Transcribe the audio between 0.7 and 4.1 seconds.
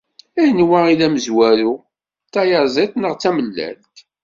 i d amezwaru, d tayaẓiḍt neɣ d tamellalt?